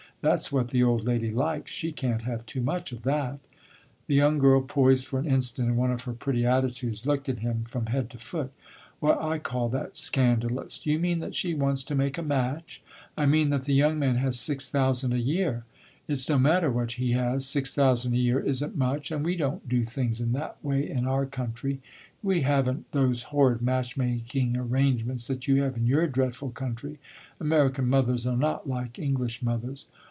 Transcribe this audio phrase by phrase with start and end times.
[0.23, 3.39] That 's what the old lady likes; she can't have too much of that."
[4.05, 7.39] The young girl, poised for an instant in one of her pretty attitudes, looked at
[7.39, 8.51] him from head to foot.
[9.01, 10.77] "Well, I call that scandalous!
[10.77, 12.83] Do you mean that she wants to make a match?"
[13.17, 15.63] "I mean that the young man has six thousand a year."
[16.07, 19.09] "It 's no matter what he has six thousand a year is n't much!
[19.09, 21.81] And we don't do things in that way in our country.
[22.21, 26.99] We have n't those horrid match making arrangements that you have in your dreadful country.
[27.39, 29.87] American mothers are not like English mothers."